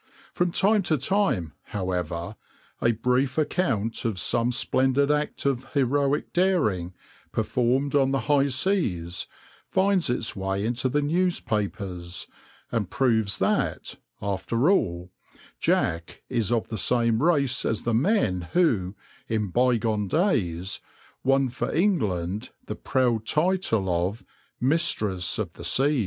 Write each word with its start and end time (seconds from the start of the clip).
From 0.33 0.51
time 0.51 0.81
to 0.89 0.97
time, 0.97 1.53
however, 1.65 2.35
a 2.81 2.91
brief 2.93 3.37
account 3.37 4.03
of 4.03 4.17
some 4.17 4.51
splendid 4.51 5.11
act 5.11 5.45
of 5.45 5.73
heroic 5.73 6.33
daring, 6.33 6.95
performed 7.31 7.93
on 7.93 8.09
the 8.09 8.21
high 8.21 8.47
seas, 8.47 9.27
finds 9.67 10.09
its 10.09 10.35
way 10.35 10.65
into 10.65 10.89
the 10.89 11.03
newspapers, 11.03 12.25
and 12.71 12.89
proves 12.89 13.37
that, 13.37 13.97
after 14.23 14.71
all, 14.71 15.11
Jack 15.59 16.23
is 16.29 16.51
of 16.51 16.69
the 16.69 16.79
same 16.79 17.21
race 17.21 17.63
as 17.63 17.83
the 17.83 17.93
men 17.93 18.49
who, 18.53 18.95
in 19.27 19.49
bygone 19.49 20.07
days, 20.07 20.79
won 21.23 21.47
for 21.49 21.71
England 21.71 22.49
the 22.65 22.75
proud 22.75 23.27
title 23.27 23.87
of 23.87 24.23
"Mistress 24.59 25.37
of 25.37 25.53
the 25.53 25.63
Seas." 25.63 25.99